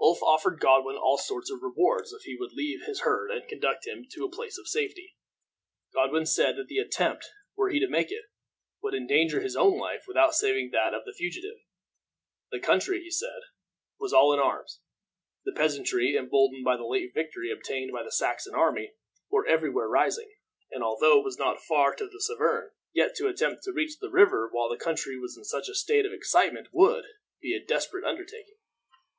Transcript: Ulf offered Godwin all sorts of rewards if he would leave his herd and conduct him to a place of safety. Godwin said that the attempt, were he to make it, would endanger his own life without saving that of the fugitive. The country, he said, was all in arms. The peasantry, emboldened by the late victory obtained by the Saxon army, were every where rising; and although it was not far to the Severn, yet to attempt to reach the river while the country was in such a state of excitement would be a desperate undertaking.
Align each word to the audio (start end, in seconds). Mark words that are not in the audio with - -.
Ulf 0.00 0.22
offered 0.22 0.58
Godwin 0.58 0.96
all 0.96 1.18
sorts 1.18 1.50
of 1.50 1.62
rewards 1.62 2.10
if 2.10 2.22
he 2.22 2.34
would 2.34 2.54
leave 2.54 2.86
his 2.86 3.00
herd 3.00 3.30
and 3.30 3.46
conduct 3.46 3.86
him 3.86 4.06
to 4.12 4.24
a 4.24 4.30
place 4.30 4.56
of 4.56 4.66
safety. 4.66 5.18
Godwin 5.92 6.24
said 6.24 6.56
that 6.56 6.68
the 6.68 6.78
attempt, 6.78 7.26
were 7.56 7.68
he 7.68 7.78
to 7.80 7.86
make 7.86 8.10
it, 8.10 8.24
would 8.82 8.94
endanger 8.94 9.40
his 9.42 9.54
own 9.54 9.76
life 9.76 10.04
without 10.08 10.34
saving 10.34 10.70
that 10.70 10.94
of 10.94 11.04
the 11.04 11.12
fugitive. 11.12 11.58
The 12.50 12.58
country, 12.58 13.02
he 13.02 13.10
said, 13.10 13.38
was 14.00 14.14
all 14.14 14.32
in 14.32 14.40
arms. 14.40 14.80
The 15.44 15.52
peasantry, 15.52 16.16
emboldened 16.16 16.64
by 16.64 16.78
the 16.78 16.86
late 16.86 17.12
victory 17.12 17.50
obtained 17.52 17.92
by 17.92 18.02
the 18.02 18.10
Saxon 18.12 18.54
army, 18.54 18.94
were 19.28 19.46
every 19.46 19.68
where 19.68 19.90
rising; 19.90 20.32
and 20.70 20.82
although 20.82 21.18
it 21.18 21.24
was 21.24 21.36
not 21.38 21.60
far 21.60 21.94
to 21.96 22.06
the 22.06 22.18
Severn, 22.22 22.70
yet 22.94 23.14
to 23.16 23.28
attempt 23.28 23.64
to 23.64 23.74
reach 23.74 23.98
the 23.98 24.08
river 24.08 24.48
while 24.50 24.70
the 24.70 24.78
country 24.78 25.18
was 25.18 25.36
in 25.36 25.44
such 25.44 25.68
a 25.68 25.74
state 25.74 26.06
of 26.06 26.14
excitement 26.14 26.68
would 26.72 27.04
be 27.42 27.52
a 27.54 27.62
desperate 27.62 28.04
undertaking. 28.06 28.56